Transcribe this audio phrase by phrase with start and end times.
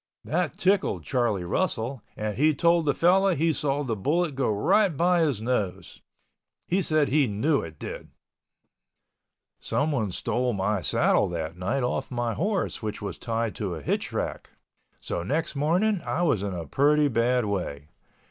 [0.25, 4.89] That tickled Charlie Russell and he told the fellow he saw the bullet go right
[4.97, 6.01] by his nose.
[6.65, 8.07] He said he knew it did.
[9.59, 14.11] Somebody stole my saddle that night off my horse which was tied to a hitch
[14.11, 14.53] rack.
[14.99, 17.89] So next morning I was in a pretty bad way.